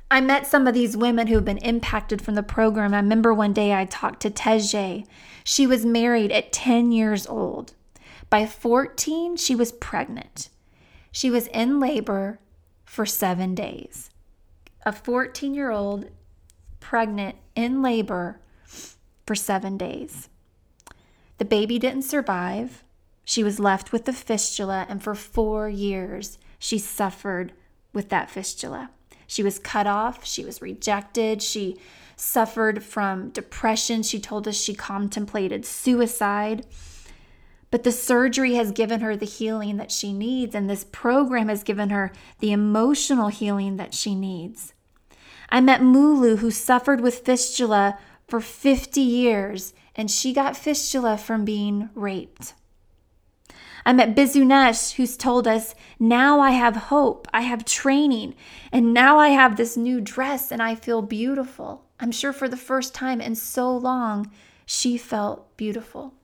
I 0.08 0.20
met 0.20 0.46
some 0.46 0.68
of 0.68 0.74
these 0.74 0.96
women 0.96 1.26
who 1.26 1.34
have 1.34 1.44
been 1.44 1.58
impacted 1.58 2.22
from 2.22 2.36
the 2.36 2.42
program. 2.42 2.94
I 2.94 2.98
remember 2.98 3.34
one 3.34 3.52
day 3.52 3.74
I 3.74 3.86
talked 3.86 4.20
to 4.20 4.30
Teje. 4.30 5.04
She 5.42 5.66
was 5.66 5.84
married 5.84 6.30
at 6.30 6.52
10 6.52 6.92
years 6.92 7.26
old. 7.26 7.72
By 8.30 8.46
14, 8.46 9.36
she 9.36 9.54
was 9.54 9.72
pregnant. 9.72 10.48
She 11.10 11.30
was 11.30 11.46
in 11.48 11.80
labor 11.80 12.40
for 12.84 13.06
seven 13.06 13.54
days. 13.54 14.10
A 14.84 14.92
14 14.92 15.54
year 15.54 15.70
old 15.70 16.10
pregnant 16.80 17.36
in 17.54 17.82
labor 17.82 18.40
for 19.26 19.34
seven 19.34 19.76
days. 19.76 20.28
The 21.38 21.44
baby 21.44 21.78
didn't 21.78 22.02
survive. 22.02 22.84
She 23.24 23.42
was 23.42 23.58
left 23.58 23.92
with 23.92 24.04
the 24.04 24.12
fistula, 24.12 24.86
and 24.88 25.02
for 25.02 25.14
four 25.14 25.68
years, 25.68 26.38
she 26.58 26.78
suffered 26.78 27.52
with 27.92 28.08
that 28.10 28.30
fistula. 28.30 28.90
She 29.26 29.42
was 29.42 29.58
cut 29.58 29.86
off, 29.88 30.24
she 30.24 30.44
was 30.44 30.62
rejected, 30.62 31.42
she 31.42 31.76
suffered 32.16 32.82
from 32.82 33.30
depression. 33.30 34.02
She 34.02 34.18
told 34.18 34.48
us 34.48 34.56
she 34.56 34.74
contemplated 34.74 35.66
suicide. 35.66 36.64
But 37.70 37.82
the 37.82 37.92
surgery 37.92 38.54
has 38.54 38.70
given 38.70 39.00
her 39.00 39.16
the 39.16 39.26
healing 39.26 39.76
that 39.76 39.90
she 39.90 40.12
needs, 40.12 40.54
and 40.54 40.70
this 40.70 40.84
program 40.84 41.48
has 41.48 41.62
given 41.62 41.90
her 41.90 42.12
the 42.38 42.52
emotional 42.52 43.28
healing 43.28 43.76
that 43.76 43.94
she 43.94 44.14
needs. 44.14 44.72
I 45.48 45.60
met 45.60 45.80
Mulu, 45.80 46.38
who 46.38 46.50
suffered 46.50 47.00
with 47.00 47.20
fistula 47.20 47.98
for 48.28 48.40
50 48.40 49.00
years, 49.00 49.74
and 49.94 50.10
she 50.10 50.32
got 50.32 50.56
fistula 50.56 51.16
from 51.16 51.44
being 51.44 51.90
raped. 51.94 52.54
I 53.86 53.92
met 53.92 54.16
Bizunesh, 54.16 54.94
who's 54.94 55.16
told 55.16 55.46
us, 55.46 55.76
Now 56.00 56.40
I 56.40 56.50
have 56.50 56.74
hope, 56.74 57.28
I 57.32 57.42
have 57.42 57.64
training, 57.64 58.34
and 58.72 58.92
now 58.92 59.16
I 59.18 59.28
have 59.28 59.56
this 59.56 59.76
new 59.76 60.00
dress 60.00 60.50
and 60.50 60.60
I 60.60 60.74
feel 60.74 61.02
beautiful. 61.02 61.84
I'm 62.00 62.10
sure 62.10 62.32
for 62.32 62.48
the 62.48 62.56
first 62.56 62.94
time 62.94 63.20
in 63.20 63.36
so 63.36 63.74
long, 63.76 64.32
she 64.66 64.98
felt 64.98 65.56
beautiful. 65.56 66.15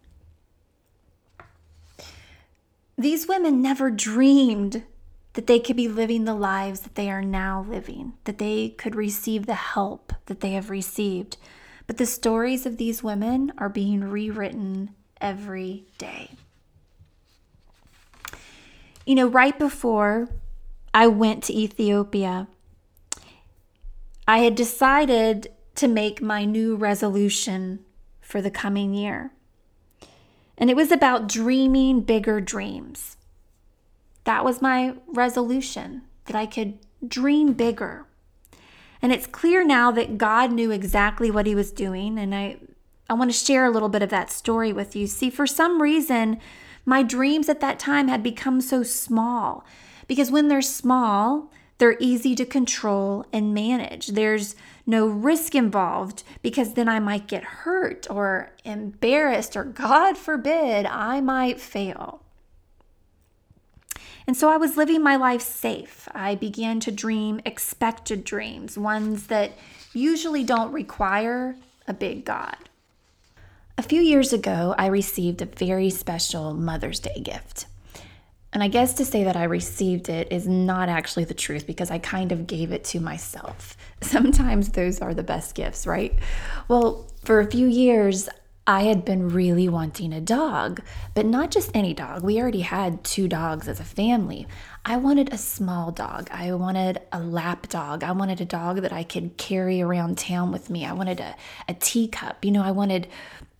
These 3.03 3.27
women 3.27 3.61
never 3.61 3.91
dreamed 3.91 4.85
that 5.33 5.49
they 5.49 5.59
could 5.59 5.75
be 5.75 5.89
living 5.89 6.25
the 6.25 6.37
lives 6.37 6.83
that 6.83 6.95
they 6.95 7.11
are 7.11 7.21
now 7.21 7.67
living, 7.69 8.13
that 8.25 8.39
they 8.39 8.69
could 8.69 8.95
receive 8.95 9.47
the 9.47 9.57
help 9.57 10.13
that 10.27 10.39
they 10.39 10.53
have 10.53 10.71
received. 10.71 11.37
But 11.89 11.97
the 11.97 12.07
stories 12.07 12.65
of 12.65 12.77
these 12.77 13.03
women 13.03 13.53
are 13.59 13.69
being 13.69 14.05
rewritten 14.05 14.91
every 15.21 15.85
day. 15.99 16.31
You 19.05 19.17
know, 19.17 19.27
right 19.27 19.59
before 19.59 20.29
I 20.95 21.09
went 21.09 21.43
to 21.45 21.53
Ethiopia, 21.53 22.47
I 24.29 24.39
had 24.39 24.55
decided 24.55 25.49
to 25.75 25.89
make 25.89 26.23
my 26.23 26.45
new 26.45 26.77
resolution 26.77 27.81
for 28.21 28.41
the 28.41 28.51
coming 28.51 28.95
year. 28.95 29.33
And 30.59 30.71
it 30.71 30.77
was 30.77 30.93
about 30.93 31.29
dreaming 31.29 32.03
bigger 32.03 32.41
dreams. 32.41 33.17
That 34.25 34.45
was 34.45 34.63
my 34.63 34.95
resolution 35.09 36.03
that 36.27 36.37
I 36.37 36.47
could 36.47 36.79
dream 37.07 37.53
bigger. 37.53 38.07
And 39.01 39.13
it's 39.13 39.27
clear 39.27 39.65
now 39.65 39.91
that 39.91 40.19
God 40.19 40.53
knew 40.53 40.71
exactly 40.71 41.31
what 41.31 41.47
he 41.47 41.55
was 41.55 41.73
doing. 41.73 42.19
And 42.19 42.35
I, 42.35 42.59
I 43.11 43.15
want 43.15 43.33
to 43.33 43.37
share 43.37 43.65
a 43.65 43.71
little 43.71 43.89
bit 43.89 44.03
of 44.03 44.11
that 44.11 44.31
story 44.31 44.73
with 44.73 44.95
you. 44.95 45.09
See, 45.09 45.29
for 45.29 45.47
some 45.47 45.83
reason, 45.83 46.39
my 46.85 47.03
dreams 47.03 47.49
at 47.49 47.61
that 47.61 47.79
time 47.79 48.09
had 48.09 48.23
become 48.23 48.61
so 48.61 48.83
small 48.83 49.65
because 50.07 50.31
when 50.31 50.49
they're 50.49 50.63
small, 50.63 51.51
they're 51.83 51.97
easy 51.99 52.37
to 52.37 52.47
control 52.47 53.27
and 53.33 53.53
manage. 53.53 54.07
There's 54.07 54.55
no 54.87 55.09
risk 55.09 55.53
involved 55.57 56.23
because 56.41 56.75
then 56.75 56.89
I 56.89 57.01
might 57.01 57.27
get 57.27 57.43
hurt 57.43 58.07
or 58.09 58.53
embarrassed, 58.65 59.57
or 59.57 59.65
God 59.65 60.17
forbid, 60.17 60.87
I 60.87 61.21
might 61.21 61.61
fail. 61.61 62.23
And 64.29 64.37
so 64.37 64.49
I 64.49 64.59
was 64.59 64.77
living 64.77 65.03
my 65.03 65.17
life 65.17 65.43
safe. 65.43 66.07
I 66.15 66.37
began 66.37 66.79
to 66.79 66.93
dream 66.93 67.41
expected 67.45 68.23
dreams, 68.23 68.79
ones 68.79 69.27
that 69.27 69.51
usually 69.93 70.45
don't 70.45 70.71
require 70.71 71.57
a 71.89 71.93
big 71.93 72.25
God. 72.25 72.69
A 73.77 73.83
few 73.83 74.01
years 74.01 74.33
ago, 74.33 74.77
I 74.79 74.87
received 74.87 75.43
a 75.43 75.47
very 75.47 75.91
special 75.91 76.55
Mother's 76.55 77.01
Day 77.01 77.19
gift. 77.21 77.67
And 78.53 78.63
I 78.63 78.69
guess 78.69 78.95
to 78.95 79.05
say 79.05 79.25
that 79.25 79.37
I 79.37 79.45
received 79.45 80.09
it 80.09 80.31
is 80.31 80.47
not 80.47 80.89
actually 80.89 81.25
the 81.25 81.35
truth 81.35 81.67
because 81.67 81.91
I 81.91 81.99
kind 81.99 82.33
of 82.33 82.47
gave 82.47 82.71
it 82.71 82.85
to 82.85 83.01
myself. 83.01 83.77
Sometimes 84.03 84.71
those 84.71 85.01
are 85.01 85.15
the 85.15 85.23
best 85.23 85.55
gifts, 85.55 85.87
right? 85.87 86.15
Well, 86.69 87.09
for 87.25 87.41
a 87.41 87.51
few 87.51 87.67
years, 87.67 88.29
I 88.67 88.83
had 88.85 89.05
been 89.05 89.31
really 89.31 89.69
wanting 89.69 90.13
a 90.13 90.21
dog, 90.21 90.83
but 91.15 91.27
not 91.27 91.51
just 91.51 91.71
any 91.75 91.95
dog. 91.95 92.23
We 92.23 92.41
already 92.41 92.61
had 92.61 93.03
two 93.03 93.27
dogs 93.27 93.67
as 93.67 93.81
a 93.81 93.85
family. 93.85 94.47
I 94.85 94.99
wanted 94.99 95.33
a 95.33 95.39
small 95.39 95.91
dog. 95.91 96.29
I 96.31 96.53
wanted 96.53 97.01
a 97.11 97.21
lap 97.21 97.69
dog. 97.69 98.05
I 98.05 98.13
wanted 98.13 98.41
a 98.41 98.45
dog 98.45 98.83
that 98.83 98.93
I 98.93 99.03
could 99.03 99.37
carry 99.37 99.83
around 99.83 100.17
town 100.17 100.53
with 100.53 100.71
me. 100.71 100.87
I 100.87 100.93
wanted 100.93 101.19
a, 101.19 101.35
a 101.69 101.75
teacup. 101.75 102.45
You 102.45 102.53
know, 102.53 102.63
I 102.63 102.71
wanted 102.71 103.09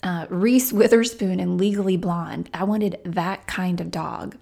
uh, 0.05 0.27
Reese 0.29 0.73
Witherspoon 0.73 1.41
and 1.41 1.59
Legally 1.59 1.97
Blonde. 1.97 2.49
I 2.55 2.63
wanted 2.63 3.01
that 3.05 3.49
kind 3.49 3.81
of 3.81 3.91
dog. 3.91 4.37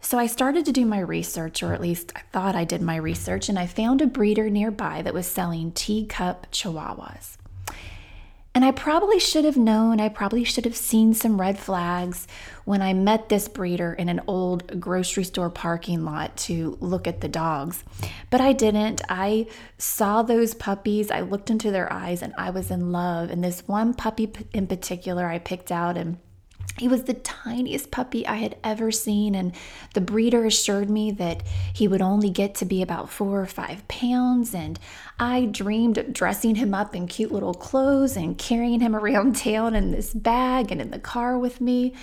So 0.00 0.18
I 0.18 0.26
started 0.26 0.64
to 0.64 0.72
do 0.72 0.86
my 0.86 1.00
research, 1.00 1.62
or 1.62 1.74
at 1.74 1.80
least 1.80 2.12
I 2.16 2.20
thought 2.32 2.54
I 2.54 2.64
did 2.64 2.80
my 2.80 2.96
research, 2.96 3.48
and 3.48 3.58
I 3.58 3.66
found 3.66 4.00
a 4.00 4.06
breeder 4.06 4.48
nearby 4.48 5.02
that 5.02 5.14
was 5.14 5.26
selling 5.26 5.72
teacup 5.72 6.50
chihuahuas. 6.50 7.36
And 8.54 8.64
I 8.64 8.72
probably 8.72 9.20
should 9.20 9.44
have 9.44 9.56
known, 9.56 10.00
I 10.00 10.08
probably 10.08 10.42
should 10.42 10.64
have 10.64 10.76
seen 10.76 11.14
some 11.14 11.40
red 11.40 11.58
flags 11.58 12.26
when 12.64 12.82
I 12.82 12.92
met 12.92 13.28
this 13.28 13.46
breeder 13.46 13.92
in 13.92 14.08
an 14.08 14.20
old 14.26 14.80
grocery 14.80 15.22
store 15.22 15.50
parking 15.50 16.04
lot 16.04 16.36
to 16.38 16.76
look 16.80 17.06
at 17.06 17.20
the 17.20 17.28
dogs. 17.28 17.84
But 18.30 18.40
I 18.40 18.52
didn't. 18.52 19.02
I 19.08 19.46
saw 19.76 20.22
those 20.22 20.54
puppies, 20.54 21.10
I 21.10 21.20
looked 21.20 21.50
into 21.50 21.70
their 21.70 21.92
eyes, 21.92 22.20
and 22.20 22.34
I 22.36 22.50
was 22.50 22.70
in 22.70 22.90
love. 22.90 23.30
And 23.30 23.44
this 23.44 23.68
one 23.68 23.94
puppy 23.94 24.32
in 24.52 24.66
particular 24.66 25.26
I 25.26 25.38
picked 25.38 25.70
out 25.70 25.96
and 25.96 26.18
he 26.76 26.88
was 26.88 27.04
the 27.04 27.14
tiniest 27.14 27.90
puppy 27.90 28.26
I 28.26 28.36
had 28.36 28.56
ever 28.62 28.90
seen, 28.90 29.34
and 29.34 29.52
the 29.94 30.00
breeder 30.00 30.44
assured 30.44 30.90
me 30.90 31.10
that 31.12 31.42
he 31.72 31.88
would 31.88 32.02
only 32.02 32.30
get 32.30 32.54
to 32.56 32.64
be 32.64 32.82
about 32.82 33.10
four 33.10 33.40
or 33.40 33.46
five 33.46 33.86
pounds. 33.88 34.54
And 34.54 34.78
I 35.18 35.46
dreamed 35.46 35.98
of 35.98 36.12
dressing 36.12 36.56
him 36.56 36.74
up 36.74 36.94
in 36.94 37.06
cute 37.06 37.32
little 37.32 37.54
clothes 37.54 38.16
and 38.16 38.38
carrying 38.38 38.80
him 38.80 38.94
around 38.94 39.36
town 39.44 39.74
in 39.74 39.90
this 39.90 40.14
bag 40.14 40.70
and 40.70 40.80
in 40.80 40.90
the 40.90 40.98
car 40.98 41.38
with 41.38 41.60
me. 41.60 41.94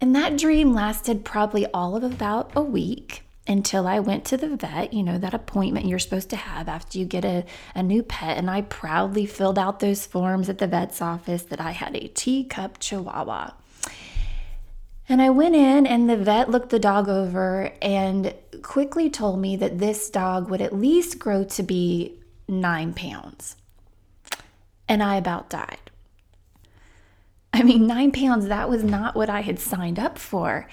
And 0.00 0.16
that 0.16 0.38
dream 0.38 0.72
lasted 0.72 1.24
probably 1.24 1.66
all 1.66 1.94
of 1.94 2.02
about 2.02 2.50
a 2.56 2.62
week 2.62 3.22
until 3.46 3.86
I 3.86 3.98
went 3.98 4.24
to 4.26 4.36
the 4.36 4.54
vet, 4.54 4.92
you 4.92 5.02
know, 5.02 5.18
that 5.18 5.34
appointment 5.34 5.86
you're 5.86 5.98
supposed 5.98 6.30
to 6.30 6.36
have 6.36 6.68
after 6.68 6.98
you 6.98 7.04
get 7.04 7.24
a, 7.24 7.44
a 7.74 7.82
new 7.82 8.02
pet. 8.02 8.36
And 8.36 8.50
I 8.50 8.62
proudly 8.62 9.26
filled 9.26 9.58
out 9.58 9.80
those 9.80 10.06
forms 10.06 10.48
at 10.48 10.58
the 10.58 10.66
vet's 10.66 11.02
office 11.02 11.42
that 11.44 11.60
I 11.60 11.72
had 11.72 11.96
a 11.96 12.08
teacup 12.08 12.78
chihuahua. 12.78 13.52
And 15.08 15.20
I 15.20 15.30
went 15.30 15.56
in, 15.56 15.88
and 15.88 16.08
the 16.08 16.16
vet 16.16 16.50
looked 16.50 16.70
the 16.70 16.78
dog 16.78 17.08
over 17.08 17.72
and 17.82 18.32
quickly 18.62 19.10
told 19.10 19.40
me 19.40 19.56
that 19.56 19.80
this 19.80 20.08
dog 20.08 20.48
would 20.50 20.60
at 20.60 20.72
least 20.72 21.18
grow 21.18 21.42
to 21.42 21.64
be 21.64 22.20
nine 22.46 22.94
pounds. 22.94 23.56
And 24.88 25.02
I 25.02 25.16
about 25.16 25.50
died. 25.50 25.90
I 27.52 27.64
mean, 27.64 27.88
nine 27.88 28.12
pounds, 28.12 28.46
that 28.46 28.68
was 28.68 28.84
not 28.84 29.16
what 29.16 29.28
I 29.28 29.40
had 29.40 29.58
signed 29.58 29.98
up 29.98 30.16
for. 30.16 30.68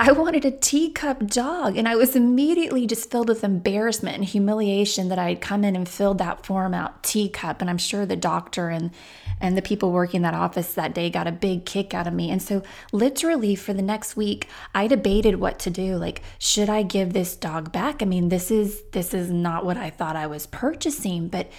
I 0.00 0.12
wanted 0.12 0.44
a 0.44 0.52
teacup 0.52 1.26
dog. 1.26 1.76
And 1.76 1.88
I 1.88 1.96
was 1.96 2.14
immediately 2.14 2.86
just 2.86 3.10
filled 3.10 3.28
with 3.28 3.42
embarrassment 3.42 4.16
and 4.16 4.24
humiliation 4.24 5.08
that 5.08 5.18
I 5.18 5.30
had 5.30 5.40
come 5.40 5.64
in 5.64 5.74
and 5.74 5.88
filled 5.88 6.18
that 6.18 6.46
form 6.46 6.72
out 6.72 7.02
teacup. 7.02 7.60
And 7.60 7.68
I'm 7.68 7.78
sure 7.78 8.06
the 8.06 8.16
doctor 8.16 8.68
and 8.68 8.92
and 9.40 9.56
the 9.56 9.62
people 9.62 9.92
working 9.92 10.22
that 10.22 10.34
office 10.34 10.74
that 10.74 10.94
day 10.94 11.10
got 11.10 11.28
a 11.28 11.32
big 11.32 11.64
kick 11.64 11.94
out 11.94 12.08
of 12.08 12.12
me. 12.12 12.30
And 12.30 12.42
so 12.42 12.62
literally 12.90 13.54
for 13.54 13.72
the 13.72 13.82
next 13.82 14.16
week, 14.16 14.48
I 14.74 14.88
debated 14.88 15.36
what 15.36 15.60
to 15.60 15.70
do. 15.70 15.96
Like, 15.96 16.22
should 16.38 16.68
I 16.68 16.82
give 16.82 17.12
this 17.12 17.36
dog 17.36 17.70
back? 17.70 18.02
I 18.02 18.04
mean, 18.04 18.28
this 18.28 18.50
is 18.52 18.82
this 18.92 19.12
is 19.14 19.30
not 19.30 19.64
what 19.64 19.76
I 19.76 19.90
thought 19.90 20.16
I 20.16 20.28
was 20.28 20.46
purchasing, 20.46 21.28
but 21.28 21.50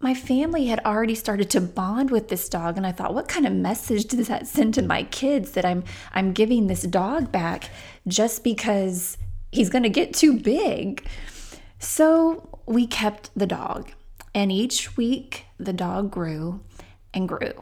my 0.00 0.14
family 0.14 0.66
had 0.66 0.80
already 0.84 1.14
started 1.14 1.48
to 1.50 1.60
bond 1.60 2.10
with 2.10 2.28
this 2.28 2.48
dog 2.48 2.76
and 2.76 2.86
I 2.86 2.92
thought 2.92 3.14
what 3.14 3.28
kind 3.28 3.46
of 3.46 3.52
message 3.52 4.04
does 4.06 4.28
that 4.28 4.46
send 4.46 4.74
to 4.74 4.82
my 4.82 5.04
kids 5.04 5.52
that 5.52 5.64
I'm 5.64 5.84
I'm 6.12 6.32
giving 6.32 6.66
this 6.66 6.82
dog 6.82 7.32
back 7.32 7.70
just 8.06 8.44
because 8.44 9.16
he's 9.50 9.70
going 9.70 9.84
to 9.84 9.88
get 9.88 10.12
too 10.12 10.38
big. 10.38 11.06
So 11.78 12.60
we 12.66 12.86
kept 12.86 13.30
the 13.34 13.46
dog 13.46 13.92
and 14.34 14.50
each 14.50 14.96
week 14.96 15.46
the 15.58 15.72
dog 15.72 16.10
grew 16.10 16.60
and 17.14 17.28
grew. 17.28 17.52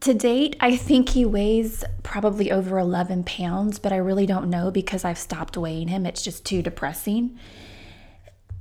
To 0.00 0.12
date, 0.12 0.56
I 0.60 0.76
think 0.76 1.08
he 1.08 1.24
weighs 1.24 1.82
probably 2.02 2.52
over 2.52 2.78
11 2.78 3.24
pounds, 3.24 3.78
but 3.78 3.92
I 3.92 3.96
really 3.96 4.26
don't 4.26 4.50
know 4.50 4.70
because 4.70 5.04
I've 5.04 5.18
stopped 5.18 5.56
weighing 5.56 5.88
him. 5.88 6.04
It's 6.04 6.22
just 6.22 6.44
too 6.44 6.62
depressing. 6.62 7.38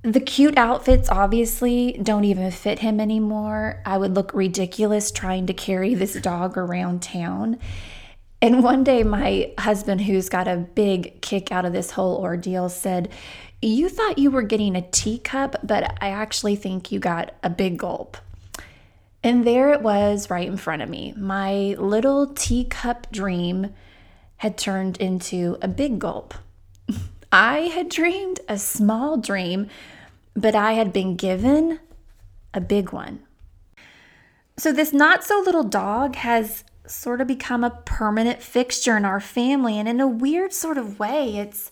The 0.05 0.19
cute 0.19 0.55
outfits 0.55 1.09
obviously 1.09 1.93
don't 1.93 2.25
even 2.25 2.51
fit 2.51 2.77
him 2.77 2.99
anymore. 2.99 3.81
I 3.87 3.97
would 3.97 4.13
look 4.13 4.35
ridiculous 4.35 5.09
trying 5.09 5.47
to 5.47 5.53
carry 5.53 5.95
this 5.95 6.13
dog 6.13 6.59
around 6.59 7.01
town. 7.01 7.57
And 8.39 8.61
one 8.61 8.83
day, 8.83 9.01
my 9.01 9.51
husband, 9.57 10.01
who's 10.01 10.29
got 10.29 10.47
a 10.47 10.57
big 10.57 11.23
kick 11.23 11.51
out 11.51 11.65
of 11.65 11.73
this 11.73 11.89
whole 11.89 12.17
ordeal, 12.17 12.69
said, 12.69 13.09
You 13.63 13.89
thought 13.89 14.19
you 14.19 14.29
were 14.29 14.43
getting 14.43 14.75
a 14.75 14.87
teacup, 14.91 15.55
but 15.63 15.97
I 15.99 16.09
actually 16.09 16.55
think 16.55 16.91
you 16.91 16.99
got 16.99 17.33
a 17.41 17.49
big 17.49 17.79
gulp. 17.79 18.15
And 19.23 19.43
there 19.43 19.71
it 19.71 19.81
was 19.81 20.29
right 20.29 20.47
in 20.47 20.57
front 20.57 20.83
of 20.83 20.89
me. 20.89 21.15
My 21.17 21.75
little 21.79 22.27
teacup 22.27 23.11
dream 23.11 23.73
had 24.37 24.55
turned 24.55 24.97
into 24.97 25.57
a 25.63 25.67
big 25.67 25.97
gulp. 25.97 26.35
I 27.31 27.61
had 27.61 27.89
dreamed 27.89 28.39
a 28.47 28.59
small 28.59 29.17
dream 29.17 29.67
but 30.35 30.55
I 30.55 30.73
had 30.73 30.91
been 30.91 31.15
given 31.15 31.79
a 32.53 32.61
big 32.61 32.91
one. 32.91 33.21
So, 34.57 34.71
this 34.71 34.93
not 34.93 35.23
so 35.23 35.41
little 35.45 35.63
dog 35.63 36.15
has 36.15 36.63
sort 36.87 37.21
of 37.21 37.27
become 37.27 37.63
a 37.63 37.81
permanent 37.85 38.41
fixture 38.41 38.95
in 38.97 39.05
our 39.05 39.19
family. 39.19 39.79
And 39.79 39.87
in 39.87 39.99
a 39.99 40.07
weird 40.07 40.53
sort 40.53 40.77
of 40.77 40.99
way, 40.99 41.37
it's 41.37 41.71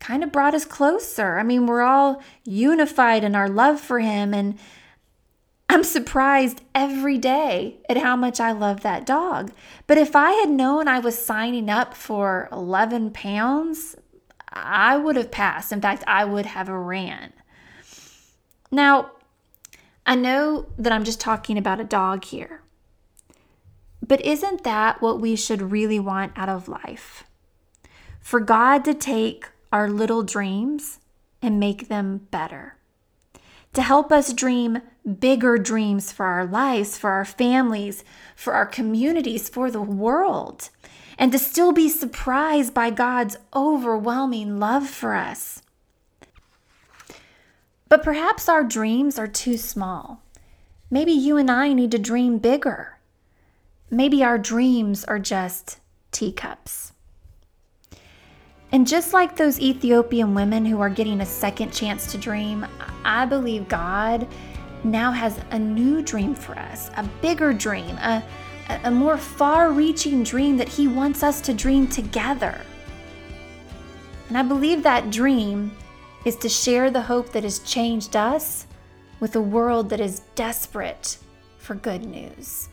kind 0.00 0.22
of 0.22 0.32
brought 0.32 0.54
us 0.54 0.64
closer. 0.64 1.38
I 1.38 1.42
mean, 1.42 1.66
we're 1.66 1.82
all 1.82 2.22
unified 2.44 3.24
in 3.24 3.34
our 3.34 3.48
love 3.48 3.80
for 3.80 3.98
him. 4.00 4.32
And 4.32 4.58
I'm 5.68 5.84
surprised 5.84 6.62
every 6.74 7.18
day 7.18 7.78
at 7.88 7.98
how 7.98 8.16
much 8.16 8.40
I 8.40 8.52
love 8.52 8.80
that 8.82 9.04
dog. 9.04 9.52
But 9.86 9.98
if 9.98 10.16
I 10.16 10.32
had 10.32 10.50
known 10.50 10.88
I 10.88 11.00
was 11.00 11.18
signing 11.18 11.68
up 11.68 11.94
for 11.94 12.48
11 12.52 13.10
pounds, 13.10 13.96
I 14.50 14.96
would 14.96 15.16
have 15.16 15.30
passed. 15.30 15.72
In 15.72 15.80
fact, 15.80 16.04
I 16.06 16.24
would 16.24 16.46
have 16.46 16.68
ran. 16.68 17.32
Now, 18.70 19.12
I 20.04 20.14
know 20.14 20.66
that 20.78 20.92
I'm 20.92 21.04
just 21.04 21.20
talking 21.20 21.58
about 21.58 21.80
a 21.80 21.84
dog 21.84 22.24
here, 22.24 22.62
but 24.06 24.24
isn't 24.24 24.64
that 24.64 25.00
what 25.02 25.20
we 25.20 25.36
should 25.36 25.70
really 25.70 26.00
want 26.00 26.32
out 26.36 26.48
of 26.48 26.68
life? 26.68 27.24
For 28.20 28.40
God 28.40 28.84
to 28.84 28.94
take 28.94 29.48
our 29.72 29.88
little 29.88 30.22
dreams 30.22 30.98
and 31.40 31.60
make 31.60 31.88
them 31.88 32.26
better, 32.30 32.76
to 33.72 33.82
help 33.82 34.10
us 34.10 34.32
dream 34.32 34.80
bigger 35.20 35.56
dreams 35.56 36.12
for 36.12 36.26
our 36.26 36.46
lives, 36.46 36.98
for 36.98 37.10
our 37.10 37.24
families, 37.24 38.04
for 38.36 38.52
our 38.54 38.66
communities, 38.66 39.48
for 39.48 39.70
the 39.70 39.82
world, 39.82 40.70
and 41.18 41.32
to 41.32 41.38
still 41.38 41.72
be 41.72 41.88
surprised 41.88 42.74
by 42.74 42.90
God's 42.90 43.36
overwhelming 43.54 44.58
love 44.58 44.88
for 44.88 45.14
us. 45.14 45.62
But 47.88 48.02
perhaps 48.02 48.48
our 48.48 48.64
dreams 48.64 49.18
are 49.18 49.26
too 49.26 49.56
small. 49.56 50.22
Maybe 50.90 51.12
you 51.12 51.36
and 51.36 51.50
I 51.50 51.72
need 51.72 51.90
to 51.92 51.98
dream 51.98 52.38
bigger. 52.38 52.98
Maybe 53.90 54.22
our 54.22 54.38
dreams 54.38 55.04
are 55.04 55.18
just 55.18 55.78
teacups. 56.12 56.92
And 58.70 58.86
just 58.86 59.14
like 59.14 59.36
those 59.36 59.60
Ethiopian 59.60 60.34
women 60.34 60.66
who 60.66 60.80
are 60.80 60.90
getting 60.90 61.22
a 61.22 61.26
second 61.26 61.72
chance 61.72 62.10
to 62.12 62.18
dream, 62.18 62.66
I 63.04 63.24
believe 63.24 63.68
God 63.68 64.28
now 64.84 65.10
has 65.10 65.40
a 65.50 65.58
new 65.58 66.02
dream 66.02 66.34
for 66.34 66.58
us, 66.58 66.90
a 66.96 67.02
bigger 67.22 67.54
dream, 67.54 67.96
a, 67.96 68.22
a 68.84 68.90
more 68.90 69.16
far 69.16 69.72
reaching 69.72 70.22
dream 70.22 70.58
that 70.58 70.68
He 70.68 70.86
wants 70.86 71.22
us 71.22 71.40
to 71.42 71.54
dream 71.54 71.86
together. 71.88 72.60
And 74.28 74.36
I 74.36 74.42
believe 74.42 74.82
that 74.82 75.10
dream 75.10 75.72
is 76.28 76.36
to 76.36 76.48
share 76.48 76.90
the 76.90 77.02
hope 77.02 77.32
that 77.32 77.42
has 77.42 77.58
changed 77.60 78.14
us 78.14 78.66
with 79.18 79.34
a 79.34 79.40
world 79.40 79.88
that 79.90 79.98
is 79.98 80.20
desperate 80.34 81.18
for 81.56 81.74
good 81.74 82.04
news. 82.04 82.68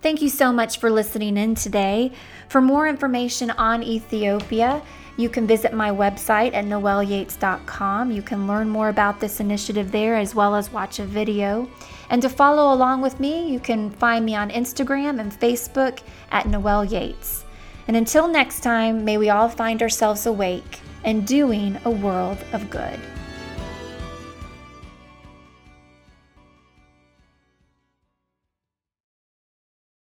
Thank 0.00 0.22
you 0.22 0.30
so 0.30 0.50
much 0.50 0.78
for 0.78 0.90
listening 0.90 1.36
in 1.36 1.54
today. 1.54 2.12
For 2.48 2.62
more 2.62 2.88
information 2.88 3.50
on 3.50 3.82
Ethiopia, 3.82 4.80
you 5.18 5.28
can 5.28 5.46
visit 5.46 5.74
my 5.74 5.90
website 5.90 6.54
at 6.54 6.64
noelleyates.com. 6.64 8.10
You 8.10 8.22
can 8.22 8.46
learn 8.46 8.70
more 8.70 8.88
about 8.88 9.20
this 9.20 9.38
initiative 9.38 9.92
there 9.92 10.16
as 10.16 10.34
well 10.34 10.54
as 10.54 10.72
watch 10.72 11.00
a 11.00 11.04
video. 11.04 11.68
And 12.08 12.22
to 12.22 12.30
follow 12.30 12.72
along 12.74 13.02
with 13.02 13.20
me, 13.20 13.52
you 13.52 13.60
can 13.60 13.90
find 13.90 14.24
me 14.24 14.34
on 14.34 14.48
Instagram 14.48 15.20
and 15.20 15.30
Facebook 15.30 16.00
at 16.32 16.48
Noelle 16.48 16.86
Yates. 16.86 17.44
And 17.86 17.96
until 17.96 18.26
next 18.26 18.60
time, 18.60 19.04
may 19.04 19.18
we 19.18 19.28
all 19.28 19.50
find 19.50 19.82
ourselves 19.82 20.24
awake 20.24 20.80
and 21.04 21.26
doing 21.26 21.78
a 21.84 21.90
world 21.90 22.38
of 22.52 22.68
good. 22.70 22.98